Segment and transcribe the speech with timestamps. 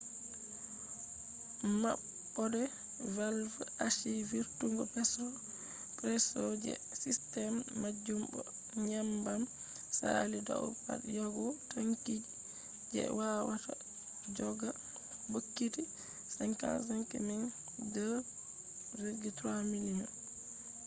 [1.81, 2.61] maɓɓode
[3.15, 3.53] valv
[3.85, 4.83] achi vurtungo
[5.97, 8.39] presso je sistem majum bo
[8.87, 9.41] nyebbam
[9.97, 12.15] saali dau pad yahugo tanki
[12.93, 13.73] je wawata
[14.37, 14.69] joga
[15.31, 15.81] bokiti
[16.37, 18.05] 55,000
[18.97, 20.11] 2.3 miliyon